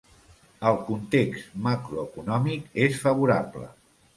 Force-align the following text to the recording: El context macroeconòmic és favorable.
El 0.69 0.77
context 0.87 1.53
macroeconòmic 1.67 2.83
és 2.87 2.99
favorable. 3.07 3.71